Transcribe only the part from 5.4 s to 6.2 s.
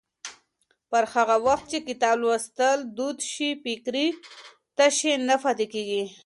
پاتې کېږي.